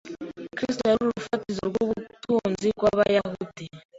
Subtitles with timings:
[0.57, 3.61] Kristo yari urufatiro rw’ubutunzi bw’Abayuda.